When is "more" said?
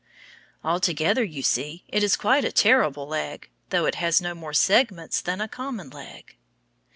4.33-4.51